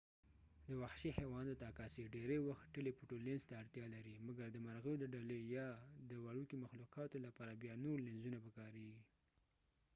د 0.67 0.71
وحشي 0.81 1.11
حیواناتو 1.19 1.67
عکاسی 1.71 2.11
ډیری 2.15 2.39
وخت 2.47 2.65
ټیلی 2.75 2.91
فوټو 2.97 3.15
لینز 3.25 3.43
ته 3.49 3.53
اړتیا 3.61 3.85
لري 3.95 4.13
مګر 4.27 4.47
د 4.51 4.57
مرغیو 4.65 4.95
د 4.99 5.05
ډلې 5.13 5.39
یا 5.55 5.67
د 6.09 6.11
وړوکې 6.25 6.55
مخلوقاتو 6.63 7.17
لپاره 7.27 7.59
بیا 7.61 7.73
نور 7.85 7.97
لینزونه 8.07 8.37
پکاریږی 8.45 9.01